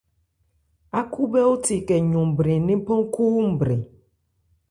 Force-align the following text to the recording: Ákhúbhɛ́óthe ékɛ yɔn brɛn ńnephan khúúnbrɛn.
Ákhúbhɛ́óthe 0.99 1.73
ékɛ 1.79 1.95
yɔn 2.11 2.27
brɛn 2.37 2.61
ńnephan 2.63 3.01
khúúnbrɛn. 3.13 3.81